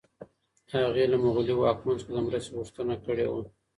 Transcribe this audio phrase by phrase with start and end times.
[0.73, 3.41] هغه له مغلي واکمن څخه د مرستې غوښتنه کړې وه.